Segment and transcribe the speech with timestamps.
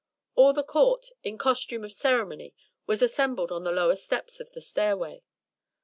[0.33, 2.55] All the Court, in costume of ceremony
[2.87, 5.21] was assembled on the lower steps of the stairway.